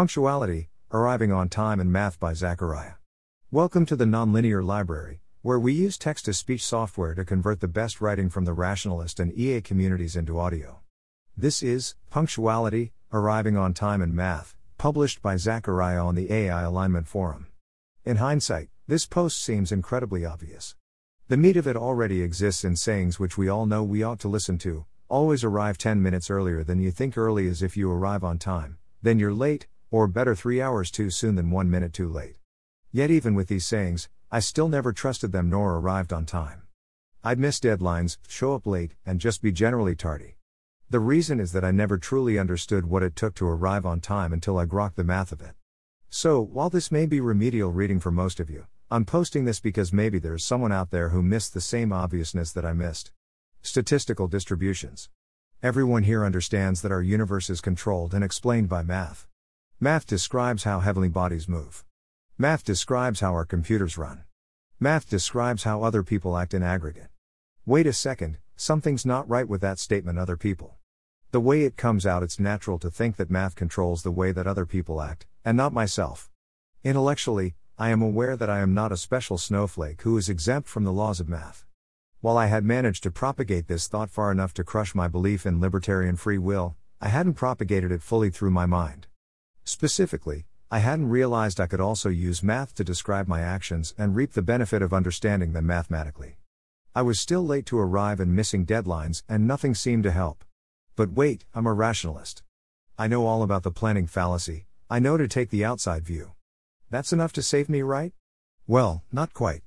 Punctuality, 0.00 0.70
Arriving 0.92 1.30
on 1.30 1.50
Time 1.50 1.78
and 1.78 1.92
Math 1.92 2.18
by 2.18 2.32
Xachariah. 2.32 2.94
Welcome 3.50 3.84
to 3.84 3.94
the 3.94 4.06
Nonlinear 4.06 4.64
Library, 4.64 5.20
where 5.42 5.60
we 5.60 5.74
use 5.74 5.98
text 5.98 6.24
to 6.24 6.32
speech 6.32 6.64
software 6.64 7.14
to 7.14 7.22
convert 7.22 7.60
the 7.60 7.68
best 7.68 8.00
writing 8.00 8.30
from 8.30 8.46
the 8.46 8.54
rationalist 8.54 9.20
and 9.20 9.30
EA 9.38 9.60
communities 9.60 10.16
into 10.16 10.40
audio. 10.40 10.80
This 11.36 11.62
is 11.62 11.96
Punctuality, 12.08 12.94
Arriving 13.12 13.58
on 13.58 13.74
Time 13.74 14.00
and 14.00 14.14
Math, 14.14 14.56
published 14.78 15.20
by 15.20 15.34
Xachariah 15.34 16.02
on 16.02 16.14
the 16.14 16.32
AI 16.32 16.62
Alignment 16.62 17.06
Forum. 17.06 17.48
In 18.02 18.16
hindsight, 18.16 18.70
this 18.86 19.04
post 19.04 19.38
seems 19.44 19.70
incredibly 19.70 20.24
obvious. 20.24 20.76
The 21.28 21.36
meat 21.36 21.58
of 21.58 21.66
it 21.66 21.76
already 21.76 22.22
exists 22.22 22.64
in 22.64 22.76
sayings 22.76 23.20
which 23.20 23.36
we 23.36 23.50
all 23.50 23.66
know 23.66 23.84
we 23.84 24.02
ought 24.02 24.20
to 24.20 24.28
listen 24.28 24.56
to 24.60 24.86
always 25.10 25.44
arrive 25.44 25.76
10 25.76 26.02
minutes 26.02 26.30
earlier 26.30 26.64
than 26.64 26.80
you 26.80 26.90
think 26.90 27.18
early 27.18 27.46
is 27.46 27.62
if 27.62 27.76
you 27.76 27.92
arrive 27.92 28.24
on 28.24 28.38
time, 28.38 28.78
then 29.02 29.18
you're 29.18 29.34
late, 29.34 29.66
or 29.90 30.06
better 30.06 30.34
3 30.34 30.60
hours 30.60 30.90
too 30.90 31.10
soon 31.10 31.34
than 31.34 31.50
1 31.50 31.70
minute 31.70 31.92
too 31.92 32.08
late. 32.08 32.38
Yet, 32.92 33.10
even 33.10 33.34
with 33.34 33.48
these 33.48 33.66
sayings, 33.66 34.08
I 34.30 34.40
still 34.40 34.68
never 34.68 34.92
trusted 34.92 35.32
them 35.32 35.50
nor 35.50 35.76
arrived 35.76 36.12
on 36.12 36.26
time. 36.26 36.62
I'd 37.22 37.38
miss 37.38 37.60
deadlines, 37.60 38.16
show 38.28 38.54
up 38.54 38.66
late, 38.66 38.94
and 39.04 39.20
just 39.20 39.42
be 39.42 39.52
generally 39.52 39.94
tardy. 39.94 40.36
The 40.88 40.98
reason 41.00 41.38
is 41.38 41.52
that 41.52 41.64
I 41.64 41.70
never 41.70 41.98
truly 41.98 42.38
understood 42.38 42.86
what 42.86 43.02
it 43.02 43.14
took 43.14 43.34
to 43.36 43.46
arrive 43.46 43.86
on 43.86 44.00
time 44.00 44.32
until 44.32 44.58
I 44.58 44.66
grokked 44.66 44.96
the 44.96 45.04
math 45.04 45.30
of 45.30 45.40
it. 45.40 45.54
So, 46.08 46.40
while 46.40 46.70
this 46.70 46.90
may 46.90 47.06
be 47.06 47.20
remedial 47.20 47.70
reading 47.70 48.00
for 48.00 48.10
most 48.10 48.40
of 48.40 48.50
you, 48.50 48.66
I'm 48.90 49.04
posting 49.04 49.44
this 49.44 49.60
because 49.60 49.92
maybe 49.92 50.18
there's 50.18 50.44
someone 50.44 50.72
out 50.72 50.90
there 50.90 51.10
who 51.10 51.22
missed 51.22 51.54
the 51.54 51.60
same 51.60 51.92
obviousness 51.92 52.50
that 52.52 52.64
I 52.64 52.72
missed. 52.72 53.12
Statistical 53.62 54.26
distributions. 54.26 55.10
Everyone 55.62 56.02
here 56.02 56.24
understands 56.24 56.82
that 56.82 56.90
our 56.90 57.02
universe 57.02 57.48
is 57.50 57.60
controlled 57.60 58.14
and 58.14 58.24
explained 58.24 58.68
by 58.68 58.82
math. 58.82 59.28
Math 59.82 60.06
describes 60.06 60.64
how 60.64 60.80
heavenly 60.80 61.08
bodies 61.08 61.48
move. 61.48 61.86
Math 62.36 62.62
describes 62.62 63.20
how 63.20 63.32
our 63.32 63.46
computers 63.46 63.96
run. 63.96 64.24
Math 64.78 65.08
describes 65.08 65.62
how 65.62 65.82
other 65.82 66.02
people 66.02 66.36
act 66.36 66.52
in 66.52 66.62
aggregate. 66.62 67.08
Wait 67.64 67.86
a 67.86 67.94
second, 67.94 68.36
something's 68.56 69.06
not 69.06 69.26
right 69.26 69.48
with 69.48 69.62
that 69.62 69.78
statement, 69.78 70.18
other 70.18 70.36
people. 70.36 70.74
The 71.30 71.40
way 71.40 71.62
it 71.62 71.78
comes 71.78 72.04
out, 72.04 72.22
it's 72.22 72.38
natural 72.38 72.78
to 72.78 72.90
think 72.90 73.16
that 73.16 73.30
math 73.30 73.54
controls 73.54 74.02
the 74.02 74.10
way 74.10 74.32
that 74.32 74.46
other 74.46 74.66
people 74.66 75.00
act, 75.00 75.26
and 75.46 75.56
not 75.56 75.72
myself. 75.72 76.28
Intellectually, 76.84 77.54
I 77.78 77.88
am 77.88 78.02
aware 78.02 78.36
that 78.36 78.50
I 78.50 78.58
am 78.58 78.74
not 78.74 78.92
a 78.92 78.98
special 78.98 79.38
snowflake 79.38 80.02
who 80.02 80.18
is 80.18 80.28
exempt 80.28 80.68
from 80.68 80.84
the 80.84 80.92
laws 80.92 81.20
of 81.20 81.28
math. 81.30 81.64
While 82.20 82.36
I 82.36 82.48
had 82.48 82.64
managed 82.66 83.02
to 83.04 83.10
propagate 83.10 83.66
this 83.66 83.88
thought 83.88 84.10
far 84.10 84.30
enough 84.30 84.52
to 84.54 84.62
crush 84.62 84.94
my 84.94 85.08
belief 85.08 85.46
in 85.46 85.58
libertarian 85.58 86.16
free 86.16 86.36
will, 86.36 86.76
I 87.00 87.08
hadn't 87.08 87.32
propagated 87.32 87.90
it 87.90 88.02
fully 88.02 88.28
through 88.28 88.50
my 88.50 88.66
mind. 88.66 89.06
Specifically, 89.70 90.46
I 90.68 90.80
hadn't 90.80 91.10
realized 91.10 91.60
I 91.60 91.68
could 91.68 91.80
also 91.80 92.08
use 92.08 92.42
math 92.42 92.74
to 92.74 92.82
describe 92.82 93.28
my 93.28 93.40
actions 93.40 93.94
and 93.96 94.16
reap 94.16 94.32
the 94.32 94.42
benefit 94.42 94.82
of 94.82 94.92
understanding 94.92 95.52
them 95.52 95.68
mathematically. 95.68 96.38
I 96.92 97.02
was 97.02 97.20
still 97.20 97.46
late 97.46 97.66
to 97.66 97.78
arrive 97.78 98.18
and 98.18 98.34
missing 98.34 98.66
deadlines, 98.66 99.22
and 99.28 99.46
nothing 99.46 99.76
seemed 99.76 100.02
to 100.02 100.10
help. 100.10 100.44
But 100.96 101.12
wait, 101.12 101.44
I'm 101.54 101.68
a 101.68 101.72
rationalist. 101.72 102.42
I 102.98 103.06
know 103.06 103.26
all 103.26 103.44
about 103.44 103.62
the 103.62 103.70
planning 103.70 104.08
fallacy, 104.08 104.66
I 104.90 104.98
know 104.98 105.16
to 105.16 105.28
take 105.28 105.50
the 105.50 105.64
outside 105.64 106.04
view. 106.04 106.32
That's 106.90 107.12
enough 107.12 107.32
to 107.34 107.42
save 107.42 107.68
me, 107.68 107.82
right? 107.82 108.12
Well, 108.66 109.04
not 109.12 109.32
quite. 109.32 109.62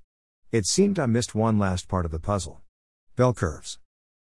It 0.52 0.66
seemed 0.66 1.00
I 1.00 1.06
missed 1.06 1.34
one 1.34 1.58
last 1.58 1.88
part 1.88 2.04
of 2.04 2.12
the 2.12 2.20
puzzle. 2.20 2.62
Bell 3.16 3.34
curves. 3.34 3.80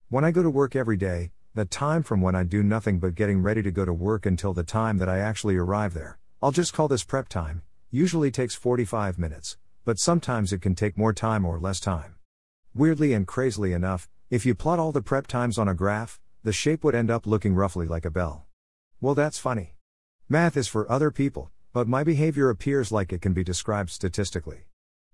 When 0.09 0.25
I 0.25 0.31
go 0.31 0.45
to 0.45 0.49
work 0.49 0.77
every 0.77 0.97
day, 0.97 1.33
the 1.55 1.67
time 1.67 2.03
from 2.03 2.23
when 2.23 2.35
I 2.35 2.45
do 2.45 2.63
nothing 2.63 2.99
but 2.99 3.15
getting 3.15 3.43
ready 3.43 3.63
to 3.63 3.71
go 3.71 3.85
to 3.85 3.93
work 3.93 4.25
until 4.25 4.55
the 4.55 4.63
time 4.63 4.97
that 4.97 5.09
I 5.09 5.19
actually 5.19 5.57
arrive 5.57 5.93
there, 5.93 6.19
I'll 6.43 6.51
just 6.51 6.73
call 6.73 6.89
this 6.89 7.05
prep 7.05 7.29
time, 7.29 7.61
usually 7.91 8.31
takes 8.31 8.55
45 8.55 9.19
minutes, 9.19 9.59
but 9.85 9.99
sometimes 9.99 10.55
it 10.55 10.63
can 10.63 10.75
take 10.75 10.97
more 10.97 11.13
time 11.13 11.45
or 11.45 11.61
less 11.61 11.79
time. 11.79 12.15
Weirdly 12.73 13.13
and 13.13 13.27
crazily 13.27 13.75
enough, 13.75 14.09
if 14.31 14.47
you 14.47 14.55
plot 14.55 14.79
all 14.79 14.93
the 14.93 15.03
prep 15.03 15.27
times 15.27 15.59
on 15.59 15.69
a 15.69 15.75
graph, 15.75 16.19
the 16.43 16.55
shape 16.55 16.83
would 16.85 16.95
end 16.95 17.11
up 17.11 17.27
looking 17.27 17.55
roughly 17.55 17.87
like 17.87 18.07
a 18.07 18.11
bell. 18.11 18.47
Well, 18.99 19.15
that's 19.15 19.39
funny. 19.39 19.75
Math 20.31 20.57
is 20.57 20.69
for 20.69 20.91
other 20.91 21.11
people, 21.11 21.51
but 21.75 21.87
my 21.87 22.03
behavior 22.03 22.49
appears 22.49 22.91
like 22.91 23.13
it 23.13 23.21
can 23.21 23.35
be 23.35 23.45
described 23.45 23.91
statistically. 23.91 24.69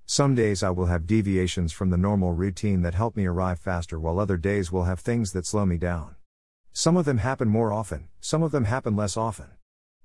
Some 0.07 0.37
days 0.37 0.63
I 0.63 0.71
will 0.71 0.87
have 0.87 1.05
deviations 1.05 1.73
from 1.73 1.91
the 1.91 1.97
normal 1.97 2.33
routine 2.33 2.83
that 2.83 2.95
help 2.95 3.17
me 3.17 3.27
arrive 3.27 3.59
faster, 3.59 3.99
while 3.99 4.21
other 4.21 4.37
days 4.37 4.71
will 4.71 4.85
have 4.85 5.01
things 5.01 5.33
that 5.33 5.45
slow 5.45 5.67
me 5.67 5.79
down. 5.79 6.15
Some 6.79 6.97
of 6.97 7.07
them 7.07 7.19
happen 7.19 7.49
more 7.49 7.73
often, 7.73 8.07
some 8.21 8.45
of 8.45 8.53
them 8.53 8.63
happen 8.63 8.95
less 8.95 9.17
often. 9.17 9.47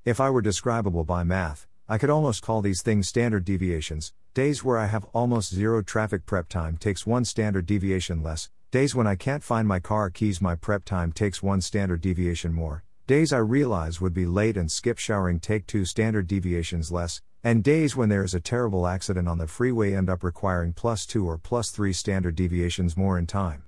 If 0.05 0.19
I 0.19 0.31
were 0.31 0.41
describable 0.41 1.03
by 1.03 1.23
math, 1.23 1.67
I 1.87 1.99
could 1.99 2.09
almost 2.09 2.41
call 2.41 2.63
these 2.63 2.81
things 2.81 3.07
standard 3.07 3.45
deviations. 3.45 4.11
Days 4.33 4.63
where 4.63 4.79
I 4.79 4.87
have 4.87 5.05
almost 5.13 5.53
zero 5.53 5.83
traffic 5.83 6.25
prep 6.25 6.49
time 6.49 6.77
takes 6.77 7.05
one 7.05 7.25
standard 7.25 7.67
deviation 7.67 8.23
less. 8.23 8.49
Days 8.71 8.95
when 8.95 9.05
I 9.05 9.13
can't 9.13 9.43
find 9.43 9.67
my 9.67 9.79
car 9.79 10.09
keys, 10.09 10.41
my 10.41 10.55
prep 10.55 10.83
time 10.83 11.11
takes 11.11 11.43
one 11.43 11.61
standard 11.61 12.01
deviation 12.01 12.53
more. 12.53 12.83
Days 13.05 13.31
I 13.31 13.37
realize 13.37 14.01
would 14.01 14.15
be 14.15 14.25
late 14.25 14.57
and 14.57 14.71
skip 14.71 14.97
showering 14.97 15.39
take 15.39 15.67
two 15.67 15.85
standard 15.85 16.25
deviations 16.25 16.91
less. 16.91 17.21
And 17.43 17.63
days 17.63 17.95
when 17.95 18.09
there 18.09 18.23
is 18.23 18.33
a 18.33 18.41
terrible 18.41 18.87
accident 18.87 19.27
on 19.27 19.37
the 19.37 19.45
freeway 19.45 19.93
end 19.93 20.09
up 20.09 20.23
requiring 20.23 20.73
plus 20.73 21.05
two 21.05 21.27
or 21.27 21.37
plus 21.37 21.69
three 21.69 21.93
standard 21.93 22.35
deviations 22.35 22.97
more 22.97 23.19
in 23.19 23.27
time. 23.27 23.65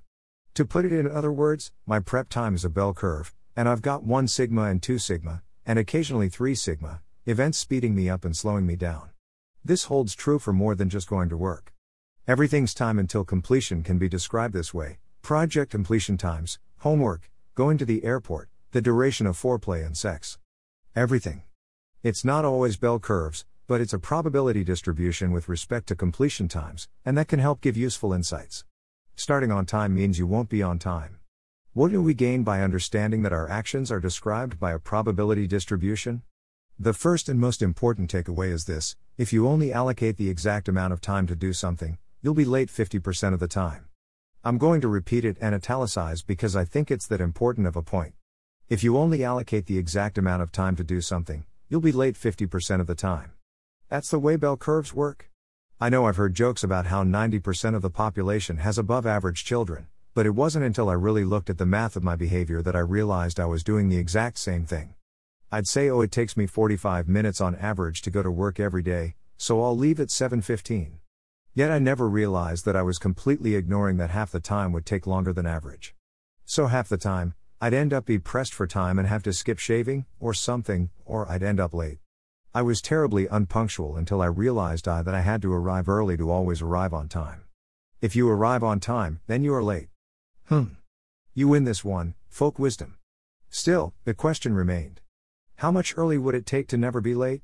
To 0.56 0.64
put 0.64 0.86
it 0.86 0.92
in 0.92 1.06
other 1.06 1.30
words, 1.30 1.70
my 1.84 2.00
prep 2.00 2.30
time 2.30 2.54
is 2.54 2.64
a 2.64 2.70
bell 2.70 2.94
curve, 2.94 3.34
and 3.54 3.68
I've 3.68 3.82
got 3.82 4.04
1 4.04 4.26
sigma 4.26 4.62
and 4.62 4.82
2 4.82 4.98
sigma, 4.98 5.42
and 5.66 5.78
occasionally 5.78 6.30
3 6.30 6.54
sigma, 6.54 7.02
events 7.26 7.58
speeding 7.58 7.94
me 7.94 8.08
up 8.08 8.24
and 8.24 8.34
slowing 8.34 8.64
me 8.64 8.74
down. 8.74 9.10
This 9.62 9.84
holds 9.84 10.14
true 10.14 10.38
for 10.38 10.54
more 10.54 10.74
than 10.74 10.88
just 10.88 11.10
going 11.10 11.28
to 11.28 11.36
work. 11.36 11.74
Everything's 12.26 12.72
time 12.72 12.98
until 12.98 13.22
completion 13.22 13.82
can 13.82 13.98
be 13.98 14.08
described 14.08 14.54
this 14.54 14.72
way 14.72 14.96
project 15.20 15.70
completion 15.70 16.16
times, 16.16 16.58
homework, 16.78 17.30
going 17.54 17.76
to 17.76 17.84
the 17.84 18.02
airport, 18.02 18.48
the 18.70 18.80
duration 18.80 19.26
of 19.26 19.36
foreplay 19.36 19.84
and 19.84 19.94
sex. 19.94 20.38
Everything. 20.94 21.42
It's 22.02 22.24
not 22.24 22.46
always 22.46 22.78
bell 22.78 22.98
curves, 22.98 23.44
but 23.66 23.82
it's 23.82 23.92
a 23.92 23.98
probability 23.98 24.64
distribution 24.64 25.32
with 25.32 25.50
respect 25.50 25.86
to 25.88 25.94
completion 25.94 26.48
times, 26.48 26.88
and 27.04 27.18
that 27.18 27.28
can 27.28 27.40
help 27.40 27.60
give 27.60 27.76
useful 27.76 28.14
insights. 28.14 28.64
Starting 29.18 29.50
on 29.50 29.64
time 29.64 29.94
means 29.94 30.18
you 30.18 30.26
won't 30.26 30.50
be 30.50 30.62
on 30.62 30.78
time. 30.78 31.16
What 31.72 31.90
do 31.90 32.02
we 32.02 32.12
gain 32.12 32.42
by 32.42 32.60
understanding 32.60 33.22
that 33.22 33.32
our 33.32 33.48
actions 33.48 33.90
are 33.90 33.98
described 33.98 34.60
by 34.60 34.72
a 34.72 34.78
probability 34.78 35.46
distribution? 35.46 36.20
The 36.78 36.92
first 36.92 37.30
and 37.30 37.40
most 37.40 37.62
important 37.62 38.12
takeaway 38.12 38.50
is 38.52 38.66
this 38.66 38.94
if 39.16 39.32
you 39.32 39.48
only 39.48 39.72
allocate 39.72 40.18
the 40.18 40.28
exact 40.28 40.68
amount 40.68 40.92
of 40.92 41.00
time 41.00 41.26
to 41.28 41.34
do 41.34 41.54
something, 41.54 41.96
you'll 42.20 42.34
be 42.34 42.44
late 42.44 42.68
50% 42.68 43.32
of 43.32 43.40
the 43.40 43.48
time. 43.48 43.86
I'm 44.44 44.58
going 44.58 44.82
to 44.82 44.88
repeat 44.88 45.24
it 45.24 45.38
and 45.40 45.54
italicize 45.54 46.20
because 46.20 46.54
I 46.54 46.66
think 46.66 46.90
it's 46.90 47.06
that 47.06 47.22
important 47.22 47.66
of 47.66 47.74
a 47.74 47.82
point. 47.82 48.12
If 48.68 48.84
you 48.84 48.98
only 48.98 49.24
allocate 49.24 49.64
the 49.64 49.78
exact 49.78 50.18
amount 50.18 50.42
of 50.42 50.52
time 50.52 50.76
to 50.76 50.84
do 50.84 51.00
something, 51.00 51.46
you'll 51.70 51.80
be 51.80 51.90
late 51.90 52.16
50% 52.16 52.82
of 52.82 52.86
the 52.86 52.94
time. 52.94 53.32
That's 53.88 54.10
the 54.10 54.18
way 54.18 54.36
bell 54.36 54.58
curves 54.58 54.92
work. 54.92 55.30
I 55.78 55.90
know 55.90 56.06
I've 56.06 56.16
heard 56.16 56.32
jokes 56.32 56.64
about 56.64 56.86
how 56.86 57.04
90% 57.04 57.74
of 57.74 57.82
the 57.82 57.90
population 57.90 58.56
has 58.56 58.78
above 58.78 59.04
average 59.04 59.44
children, 59.44 59.88
but 60.14 60.24
it 60.24 60.30
wasn't 60.30 60.64
until 60.64 60.88
I 60.88 60.94
really 60.94 61.22
looked 61.22 61.50
at 61.50 61.58
the 61.58 61.66
math 61.66 61.96
of 61.96 62.02
my 62.02 62.16
behavior 62.16 62.62
that 62.62 62.74
I 62.74 62.78
realized 62.78 63.38
I 63.38 63.44
was 63.44 63.62
doing 63.62 63.90
the 63.90 63.98
exact 63.98 64.38
same 64.38 64.64
thing. 64.64 64.94
I'd 65.52 65.66
say 65.66 65.90
oh 65.90 66.00
it 66.00 66.10
takes 66.10 66.34
me 66.34 66.46
45 66.46 67.08
minutes 67.08 67.42
on 67.42 67.56
average 67.56 68.00
to 68.02 68.10
go 68.10 68.22
to 68.22 68.30
work 68.30 68.58
every 68.58 68.82
day, 68.82 69.16
so 69.36 69.62
I'll 69.62 69.76
leave 69.76 70.00
at 70.00 70.08
7:15. 70.08 70.92
Yet 71.52 71.70
I 71.70 71.78
never 71.78 72.08
realized 72.08 72.64
that 72.64 72.76
I 72.76 72.80
was 72.80 72.96
completely 72.96 73.54
ignoring 73.54 73.98
that 73.98 74.08
half 74.08 74.32
the 74.32 74.40
time 74.40 74.72
would 74.72 74.86
take 74.86 75.06
longer 75.06 75.34
than 75.34 75.44
average. 75.44 75.94
So 76.46 76.68
half 76.68 76.88
the 76.88 76.96
time, 76.96 77.34
I'd 77.60 77.74
end 77.74 77.92
up 77.92 78.06
be 78.06 78.18
pressed 78.18 78.54
for 78.54 78.66
time 78.66 78.98
and 78.98 79.06
have 79.06 79.22
to 79.24 79.32
skip 79.34 79.58
shaving 79.58 80.06
or 80.18 80.32
something, 80.32 80.88
or 81.04 81.30
I'd 81.30 81.42
end 81.42 81.60
up 81.60 81.74
late. 81.74 81.98
I 82.56 82.62
was 82.62 82.80
terribly 82.80 83.28
unpunctual 83.28 83.96
until 83.98 84.22
I 84.22 84.28
realized 84.28 84.88
I, 84.88 85.02
that 85.02 85.14
I 85.14 85.20
had 85.20 85.42
to 85.42 85.52
arrive 85.52 85.90
early 85.90 86.16
to 86.16 86.30
always 86.30 86.62
arrive 86.62 86.94
on 86.94 87.06
time. 87.06 87.42
If 88.00 88.16
you 88.16 88.30
arrive 88.30 88.64
on 88.64 88.80
time, 88.80 89.20
then 89.26 89.44
you 89.44 89.52
are 89.52 89.62
late. 89.62 89.88
Hmm. 90.46 90.68
You 91.34 91.48
win 91.48 91.64
this 91.64 91.84
one, 91.84 92.14
folk 92.30 92.58
wisdom. 92.58 92.96
Still, 93.50 93.92
the 94.06 94.14
question 94.14 94.54
remained 94.54 95.02
How 95.56 95.70
much 95.70 95.98
early 95.98 96.16
would 96.16 96.34
it 96.34 96.46
take 96.46 96.66
to 96.68 96.78
never 96.78 97.02
be 97.02 97.14
late? 97.14 97.42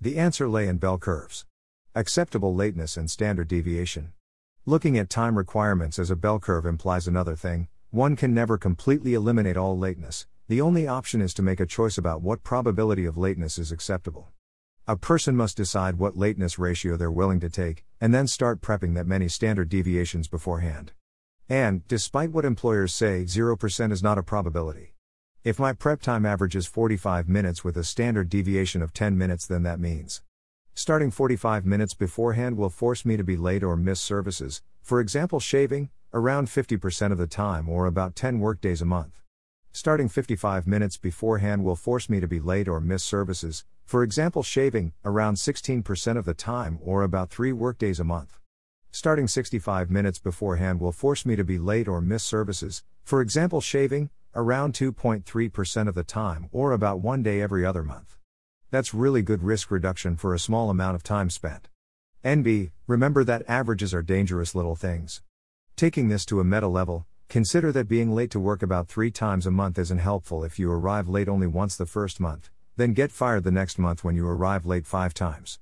The 0.00 0.18
answer 0.18 0.48
lay 0.48 0.66
in 0.66 0.78
bell 0.78 0.98
curves. 0.98 1.46
Acceptable 1.94 2.52
lateness 2.52 2.96
and 2.96 3.08
standard 3.08 3.46
deviation. 3.46 4.12
Looking 4.66 4.98
at 4.98 5.08
time 5.08 5.38
requirements 5.38 6.00
as 6.00 6.10
a 6.10 6.16
bell 6.16 6.40
curve 6.40 6.66
implies 6.66 7.06
another 7.06 7.36
thing 7.36 7.68
one 7.90 8.16
can 8.16 8.34
never 8.34 8.58
completely 8.58 9.14
eliminate 9.14 9.56
all 9.56 9.78
lateness, 9.78 10.26
the 10.48 10.60
only 10.60 10.88
option 10.88 11.22
is 11.22 11.32
to 11.34 11.42
make 11.42 11.60
a 11.60 11.64
choice 11.64 11.96
about 11.96 12.22
what 12.22 12.42
probability 12.42 13.06
of 13.06 13.16
lateness 13.16 13.56
is 13.56 13.70
acceptable. 13.70 14.32
A 14.90 14.96
person 14.96 15.36
must 15.36 15.58
decide 15.58 15.98
what 15.98 16.16
lateness 16.16 16.58
ratio 16.58 16.96
they're 16.96 17.10
willing 17.10 17.40
to 17.40 17.50
take, 17.50 17.84
and 18.00 18.14
then 18.14 18.26
start 18.26 18.62
prepping 18.62 18.94
that 18.94 19.06
many 19.06 19.28
standard 19.28 19.68
deviations 19.68 20.28
beforehand. 20.28 20.92
And, 21.46 21.86
despite 21.88 22.32
what 22.32 22.46
employers 22.46 22.94
say, 22.94 23.24
0% 23.24 23.92
is 23.92 24.02
not 24.02 24.16
a 24.16 24.22
probability. 24.22 24.94
If 25.44 25.58
my 25.58 25.74
prep 25.74 26.00
time 26.00 26.24
averages 26.24 26.66
45 26.66 27.28
minutes 27.28 27.62
with 27.62 27.76
a 27.76 27.84
standard 27.84 28.30
deviation 28.30 28.80
of 28.80 28.94
10 28.94 29.18
minutes, 29.18 29.46
then 29.46 29.62
that 29.64 29.78
means 29.78 30.22
starting 30.72 31.10
45 31.10 31.66
minutes 31.66 31.92
beforehand 31.92 32.56
will 32.56 32.70
force 32.70 33.04
me 33.04 33.18
to 33.18 33.24
be 33.24 33.36
late 33.36 33.62
or 33.62 33.76
miss 33.76 34.00
services, 34.00 34.62
for 34.80 35.00
example, 35.00 35.38
shaving, 35.38 35.90
around 36.14 36.48
50% 36.48 37.12
of 37.12 37.18
the 37.18 37.26
time 37.26 37.68
or 37.68 37.84
about 37.84 38.16
10 38.16 38.40
workdays 38.40 38.80
a 38.80 38.86
month. 38.86 39.20
Starting 39.70 40.08
55 40.08 40.66
minutes 40.66 40.96
beforehand 40.96 41.62
will 41.62 41.76
force 41.76 42.08
me 42.08 42.20
to 42.20 42.26
be 42.26 42.40
late 42.40 42.68
or 42.68 42.80
miss 42.80 43.04
services, 43.04 43.66
for 43.88 44.02
example, 44.02 44.42
shaving, 44.42 44.92
around 45.02 45.36
16% 45.36 46.18
of 46.18 46.26
the 46.26 46.34
time 46.34 46.78
or 46.82 47.02
about 47.02 47.30
3 47.30 47.54
workdays 47.54 47.98
a 47.98 48.04
month. 48.04 48.38
Starting 48.90 49.26
65 49.26 49.90
minutes 49.90 50.18
beforehand 50.18 50.78
will 50.78 50.92
force 50.92 51.24
me 51.24 51.34
to 51.36 51.42
be 51.42 51.58
late 51.58 51.88
or 51.88 52.02
miss 52.02 52.22
services, 52.22 52.84
for 53.02 53.22
example, 53.22 53.62
shaving, 53.62 54.10
around 54.34 54.74
2.3% 54.74 55.88
of 55.88 55.94
the 55.94 56.04
time 56.04 56.50
or 56.52 56.72
about 56.72 57.00
one 57.00 57.22
day 57.22 57.40
every 57.40 57.64
other 57.64 57.82
month. 57.82 58.18
That's 58.70 58.92
really 58.92 59.22
good 59.22 59.42
risk 59.42 59.70
reduction 59.70 60.16
for 60.16 60.34
a 60.34 60.38
small 60.38 60.68
amount 60.68 60.94
of 60.94 61.02
time 61.02 61.30
spent. 61.30 61.70
NB, 62.22 62.72
remember 62.86 63.24
that 63.24 63.48
averages 63.48 63.94
are 63.94 64.02
dangerous 64.02 64.54
little 64.54 64.76
things. 64.76 65.22
Taking 65.76 66.08
this 66.08 66.26
to 66.26 66.40
a 66.40 66.44
meta 66.44 66.68
level, 66.68 67.06
consider 67.30 67.72
that 67.72 67.88
being 67.88 68.14
late 68.14 68.30
to 68.32 68.38
work 68.38 68.62
about 68.62 68.86
three 68.86 69.10
times 69.10 69.46
a 69.46 69.50
month 69.50 69.78
isn't 69.78 69.96
helpful 69.96 70.44
if 70.44 70.58
you 70.58 70.70
arrive 70.70 71.08
late 71.08 71.26
only 71.26 71.46
once 71.46 71.74
the 71.74 71.86
first 71.86 72.20
month, 72.20 72.50
then 72.78 72.92
get 72.92 73.10
fired 73.10 73.42
the 73.42 73.50
next 73.50 73.76
month 73.76 74.04
when 74.04 74.14
you 74.14 74.24
arrive 74.24 74.64
late 74.64 74.86
five 74.86 75.12
times. 75.12 75.58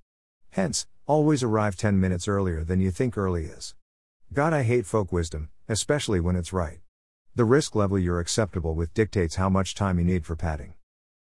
Hence, 0.50 0.86
always 1.06 1.42
arrive 1.42 1.74
10 1.74 1.98
minutes 1.98 2.28
earlier 2.28 2.62
than 2.62 2.78
you 2.78 2.90
think 2.90 3.16
early 3.16 3.46
is. 3.46 3.74
God, 4.34 4.52
I 4.52 4.64
hate 4.64 4.84
folk 4.84 5.10
wisdom, 5.12 5.48
especially 5.66 6.20
when 6.20 6.36
it's 6.36 6.52
right. 6.52 6.80
The 7.34 7.46
risk 7.46 7.74
level 7.74 7.98
you're 7.98 8.20
acceptable 8.20 8.74
with 8.74 8.92
dictates 8.92 9.36
how 9.36 9.48
much 9.48 9.74
time 9.74 9.98
you 9.98 10.04
need 10.04 10.26
for 10.26 10.36
padding. 10.36 10.74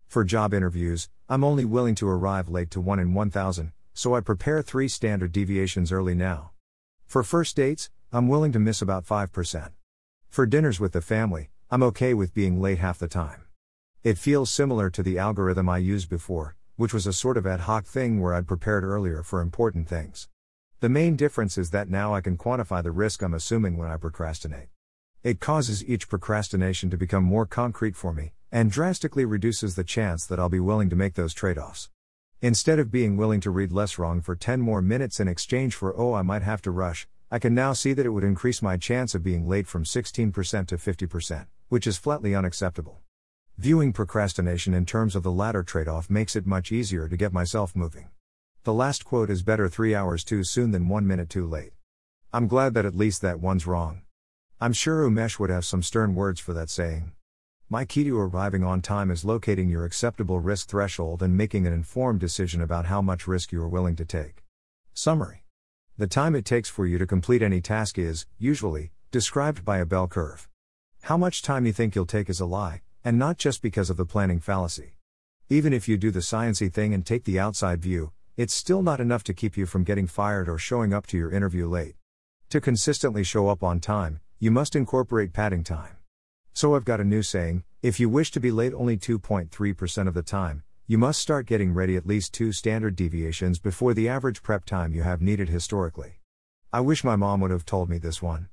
For 0.09 0.25
job 0.25 0.53
interviews, 0.53 1.09
I'm 1.29 1.45
only 1.45 1.65
willing 1.65 1.95
to 1.97 2.09
arrive 2.09 2.49
late 2.49 2.73
to 2.73 2.81
1 2.81 2.99
in 2.99 3.15
1000, 3.15 3.71
so 3.93 4.17
I 4.17 4.21
prepare 4.21 4.63
3 4.63 4.89
standard 4.89 5.31
deviations 5.31 5.93
early 5.93 6.17
now. 6.17 6.51
For 7.07 7.23
first 7.23 7.55
dates, 7.55 7.89
I'm 8.13 8.27
willing 8.27 8.51
to 8.51 8.59
miss 8.59 8.83
about 8.83 9.07
5%. 9.07 9.71
For 10.29 10.45
dinners 10.45 10.81
with 10.81 10.91
the 10.91 11.01
family, 11.01 11.51
I'm 11.71 11.85
okay 11.85 12.15
with 12.15 12.35
being 12.35 12.61
late 12.61 12.79
half 12.79 12.99
the 12.99 13.07
time. 13.07 13.44
It 14.05 14.19
feels 14.19 14.51
similar 14.51 14.91
to 14.91 15.03
the 15.03 15.17
algorithm 15.17 15.67
I 15.71 15.79
used 15.79 16.11
before, 16.11 16.57
which 16.77 16.93
was 16.93 17.07
a 17.07 17.13
sort 17.15 17.39
of 17.39 17.47
ad 17.47 17.61
hoc 17.61 17.87
thing 17.87 18.21
where 18.21 18.35
I'd 18.35 18.47
prepared 18.47 18.85
earlier 18.85 19.23
for 19.23 19.41
important 19.41 19.89
things. 19.89 20.29
The 20.81 20.91
main 20.91 21.17
difference 21.17 21.57
is 21.57 21.71
that 21.71 21.89
now 21.89 22.15
I 22.15 22.21
can 22.21 22.37
quantify 22.37 22.83
the 22.83 22.91
risk 22.91 23.23
I'm 23.23 23.33
assuming 23.33 23.79
when 23.79 23.91
I 23.91 23.97
procrastinate. 23.97 24.69
It 25.23 25.41
causes 25.41 25.83
each 25.83 26.11
procrastination 26.11 26.91
to 26.91 26.99
become 26.99 27.25
more 27.25 27.47
concrete 27.47 27.97
for 27.97 28.13
me, 28.13 28.35
and 28.53 28.71
drastically 28.71 29.25
reduces 29.25 29.75
the 29.75 29.85
chance 29.85 30.27
that 30.27 30.39
I'll 30.39 30.51
be 30.51 30.61
willing 30.61 30.91
to 30.91 30.97
make 30.97 31.15
those 31.15 31.33
trade 31.33 31.57
offs. 31.57 31.89
Instead 32.43 32.79
of 32.79 32.93
being 32.93 33.17
willing 33.17 33.41
to 33.41 33.51
read 33.51 33.71
LessWrong 33.71 34.23
for 34.23 34.37
10 34.37 34.61
more 34.61 34.83
minutes 34.83 35.19
in 35.19 35.29
exchange 35.29 35.75
for, 35.75 35.99
oh, 35.99 36.13
I 36.13 36.21
might 36.21 36.43
have 36.43 36.61
to 36.61 36.71
rush, 36.71 37.09
I 37.31 37.39
can 37.39 37.55
now 37.55 37.73
see 37.73 37.95
that 37.95 38.05
it 38.05 38.11
would 38.11 38.23
increase 38.23 38.61
my 38.61 38.77
chance 38.77 39.15
of 39.15 39.25
being 39.25 39.49
late 39.49 39.67
from 39.67 39.85
16% 39.85 40.67
to 40.67 40.77
50%, 40.77 41.47
which 41.71 41.87
is 41.87 41.97
flatly 41.97 42.35
unacceptable. 42.35 43.01
Viewing 43.59 43.93
procrastination 43.93 44.75
in 44.75 44.85
terms 44.85 45.15
of 45.15 45.23
the 45.23 45.31
latter 45.31 45.63
trade 45.63 45.89
off 45.89 46.11
makes 46.11 46.35
it 46.35 46.47
much 46.47 46.73
easier 46.73 47.09
to 47.09 47.17
get 47.17 47.33
myself 47.33 47.77
moving. 47.77 48.09
The 48.65 48.73
last 48.73 49.05
quote 49.05 49.31
is 49.31 49.43
better 49.43 49.69
three 49.69 49.95
hours 49.95 50.25
too 50.25 50.43
soon 50.43 50.73
than 50.73 50.89
one 50.89 51.07
minute 51.07 51.31
too 51.31 51.47
late. 51.47 51.73
I'm 52.33 52.49
glad 52.49 52.75
that 52.75 52.85
at 52.85 52.97
least 52.97 53.23
that 53.23 53.41
one's 53.41 53.67
wrong. 53.67 54.03
I'm 54.61 54.73
sure 54.73 55.09
Umesh 55.09 55.39
would 55.39 55.51
have 55.51 55.65
some 55.65 55.83
stern 55.83 56.15
words 56.15 56.41
for 56.41 56.53
that 56.55 56.69
saying. 56.69 57.13
My 57.71 57.85
key 57.85 58.05
to 58.05 58.19
arriving 58.19 58.65
on 58.65 58.83
time 58.83 59.11
is 59.11 59.25
locating 59.25 59.69
your 59.69 59.85
acceptable 59.85 60.41
risk 60.41 60.69
threshold 60.69 61.23
and 61.23 61.37
making 61.37 61.67
an 61.67 61.73
informed 61.73 62.21
decision 62.21 62.61
about 62.61 62.87
how 62.87 63.01
much 63.01 63.27
risk 63.27 63.53
you 63.53 63.63
are 63.63 63.69
willing 63.69 63.97
to 63.97 64.05
take. 64.05 64.43
Summary 64.95 65.45
the 65.97 66.09
time 66.09 66.35
it 66.35 66.45
takes 66.45 66.69
for 66.69 66.87
you 66.87 66.99
to 66.99 67.07
complete 67.07 67.41
any 67.41 67.61
task 67.61 67.99
is, 67.99 68.27
usually, 68.37 68.91
described 69.13 69.65
by 69.65 69.79
a 69.79 69.87
bell 69.87 70.09
curve. 70.09 70.49
How 71.03 71.17
much 71.17 71.41
time 71.41 71.67
you 71.67 71.73
think 71.73 71.95
you'll 71.95 72.05
take 72.05 72.29
is 72.29 72.41
a 72.41 72.47
lie, 72.47 72.81
and 73.05 73.19
not 73.19 73.37
just 73.37 73.61
because 73.61 73.91
of 73.91 73.99
the 73.99 74.07
planning 74.07 74.41
fallacy. 74.41 74.97
Even 75.51 75.75
if 75.75 75.87
you 75.87 75.99
do 75.99 76.11
the 76.11 76.21
sciency 76.21 76.73
thing 76.73 76.95
and 76.95 77.05
take 77.05 77.25
the 77.25 77.39
outside 77.39 77.83
view, 77.83 78.13
it's 78.37 78.55
still 78.55 78.83
not 78.83 79.01
enough 79.01 79.23
to 79.23 79.35
keep 79.35 79.57
you 79.57 79.67
from 79.67 79.85
getting 79.85 80.07
fired 80.07 80.49
or 80.49 80.57
showing 80.57 80.95
up 80.95 81.07
to 81.07 81.19
your 81.19 81.31
interview 81.31 81.69
late. 81.69 81.97
To 82.49 82.61
consistently 82.61 83.23
show 83.23 83.49
up 83.49 83.63
on 83.63 83.79
time, 83.79 84.21
you 84.39 84.51
must 84.51 84.75
incorporate 84.75 85.33
padding 85.33 85.63
time. 85.63 85.99
So 86.55 86.75
I've 86.75 86.85
got 86.85 87.01
a 87.01 87.05
new 87.05 87.23
saying 87.23 87.65
if 87.83 88.01
you 88.01 88.09
wish 88.09 88.31
to 88.31 88.41
be 88.41 88.51
late 88.51 88.73
only 88.73 88.97
2.3% 88.97 90.09
of 90.09 90.15
the 90.15 90.23
time, 90.23 90.63
you 90.87 90.97
must 90.97 91.21
start 91.21 91.47
getting 91.47 91.75
ready 91.75 91.97
at 91.97 92.07
least 92.07 92.33
two 92.33 92.53
standard 92.53 92.97
deviations 92.97 93.59
before 93.59 93.93
the 93.93 94.09
average 94.09 94.43
prep 94.43 94.65
time 94.65 94.95
you 94.95 95.03
have 95.03 95.21
needed 95.21 95.49
historically. 95.49 96.21
I 96.73 96.81
wish 96.81 97.05
my 97.05 97.17
mom 97.17 97.41
would 97.41 97.51
have 97.51 97.67
told 97.67 97.91
me 97.91 97.99
this 97.99 98.23
one. 98.23 98.49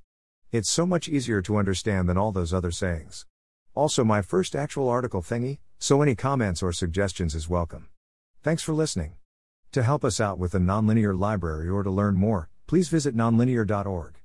It's 0.52 0.70
so 0.70 0.86
much 0.86 1.08
easier 1.08 1.42
to 1.42 1.58
understand 1.58 2.10
than 2.10 2.18
all 2.18 2.32
those 2.32 2.54
other 2.54 2.72
sayings. 2.72 3.26
Also, 3.74 4.04
my 4.04 4.22
first 4.22 4.56
actual 4.56 4.90
article 4.90 5.22
thingy, 5.22 5.60
so 5.80 6.02
any 6.02 6.16
comments 6.16 6.62
or 6.62 6.74
suggestions 6.74 7.34
is 7.34 7.50
welcome. 7.50 7.88
Thanks 8.44 8.64
for 8.64 8.74
listening. 8.74 9.14
To 9.72 9.84
help 9.84 10.04
us 10.04 10.20
out 10.20 10.38
with 10.38 10.52
the 10.52 10.60
Nonlinear 10.60 11.18
Library 11.18 11.70
or 11.70 11.82
to 11.84 11.90
learn 11.90 12.16
more, 12.16 12.50
please 12.68 12.90
visit 12.90 13.16
nonlinear.org. 13.16 14.21